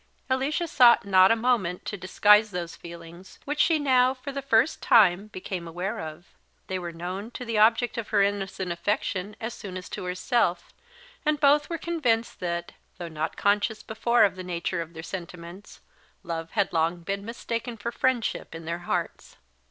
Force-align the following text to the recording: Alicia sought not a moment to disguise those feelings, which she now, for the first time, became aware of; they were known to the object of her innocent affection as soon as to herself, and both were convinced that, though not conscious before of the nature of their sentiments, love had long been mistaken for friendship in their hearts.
Alicia 0.31 0.67
sought 0.67 1.05
not 1.05 1.29
a 1.31 1.35
moment 1.35 1.85
to 1.85 1.95
disguise 1.95 2.49
those 2.49 2.75
feelings, 2.75 3.37
which 3.45 3.59
she 3.59 3.77
now, 3.77 4.15
for 4.15 4.31
the 4.31 4.41
first 4.41 4.81
time, 4.81 5.27
became 5.27 5.67
aware 5.67 5.99
of; 5.99 6.25
they 6.65 6.79
were 6.79 6.91
known 6.91 7.29
to 7.29 7.45
the 7.45 7.59
object 7.59 7.99
of 7.99 8.07
her 8.07 8.23
innocent 8.23 8.71
affection 8.71 9.35
as 9.39 9.53
soon 9.53 9.77
as 9.77 9.87
to 9.89 10.05
herself, 10.05 10.73
and 11.23 11.39
both 11.39 11.69
were 11.69 11.77
convinced 11.77 12.39
that, 12.39 12.71
though 12.97 13.07
not 13.09 13.37
conscious 13.37 13.83
before 13.83 14.23
of 14.23 14.35
the 14.35 14.43
nature 14.43 14.81
of 14.81 14.95
their 14.95 15.03
sentiments, 15.03 15.81
love 16.23 16.49
had 16.53 16.73
long 16.73 17.01
been 17.01 17.23
mistaken 17.23 17.77
for 17.77 17.91
friendship 17.91 18.55
in 18.55 18.65
their 18.65 18.79
hearts. 18.89 19.37